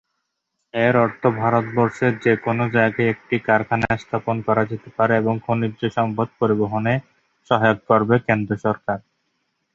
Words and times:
এর 0.73 0.93
অর্থ 0.97 1.21
ভারতবর্ষে 1.41 2.07
যে 2.23 2.33
কোনও 2.45 2.65
জায়গায় 2.69 3.09
একটি 3.09 3.35
কারখানা 3.47 3.89
স্থাপন 3.97 4.35
করা 4.47 4.63
যেতে 4.71 4.89
পারে 4.97 5.13
এবং 5.17 5.33
খনিজ 5.45 5.81
সম্পদ 5.97 6.27
পরিবহনে 6.39 6.93
সহায়ক 7.49 7.79
করবে 7.89 8.15
কেন্দ্র 8.27 8.51
সরকার। 8.65 8.97